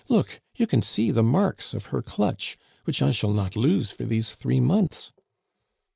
Look, 0.09 0.41
you 0.57 0.65
can 0.65 0.81
see 0.81 1.11
the 1.11 1.21
marks 1.21 1.75
of 1.75 1.85
her 1.93 2.01
clutch, 2.01 2.57
which 2.85 3.03
I 3.03 3.11
shall 3.11 3.33
not 3.33 3.55
lose 3.55 3.91
for 3.91 4.03
these 4.03 4.33
three 4.33 4.59
months." 4.59 5.11